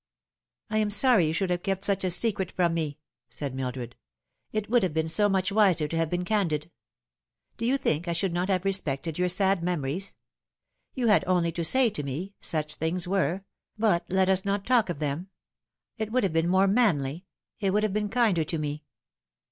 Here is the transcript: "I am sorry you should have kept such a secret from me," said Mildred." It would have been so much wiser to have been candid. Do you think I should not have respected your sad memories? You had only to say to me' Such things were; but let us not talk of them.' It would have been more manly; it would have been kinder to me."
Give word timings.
"I 0.71 0.79
am 0.79 0.89
sorry 0.89 1.27
you 1.27 1.33
should 1.33 1.51
have 1.51 1.61
kept 1.61 1.85
such 1.85 2.03
a 2.03 2.09
secret 2.09 2.51
from 2.53 2.73
me," 2.73 2.97
said 3.29 3.53
Mildred." 3.53 3.95
It 4.51 4.67
would 4.67 4.81
have 4.81 4.95
been 4.95 5.07
so 5.07 5.29
much 5.29 5.51
wiser 5.51 5.87
to 5.87 5.95
have 5.95 6.09
been 6.09 6.25
candid. 6.25 6.71
Do 7.57 7.67
you 7.67 7.77
think 7.77 8.07
I 8.07 8.13
should 8.13 8.33
not 8.33 8.49
have 8.49 8.65
respected 8.65 9.19
your 9.19 9.29
sad 9.29 9.61
memories? 9.61 10.15
You 10.95 11.09
had 11.09 11.23
only 11.27 11.51
to 11.51 11.63
say 11.63 11.91
to 11.91 12.01
me' 12.01 12.33
Such 12.41 12.73
things 12.73 13.07
were; 13.07 13.43
but 13.77 14.03
let 14.09 14.27
us 14.27 14.43
not 14.43 14.65
talk 14.65 14.89
of 14.89 14.97
them.' 14.97 15.29
It 15.99 16.11
would 16.11 16.23
have 16.23 16.33
been 16.33 16.49
more 16.49 16.67
manly; 16.67 17.27
it 17.59 17.71
would 17.71 17.83
have 17.83 17.93
been 17.93 18.09
kinder 18.09 18.43
to 18.43 18.57
me." 18.57 18.83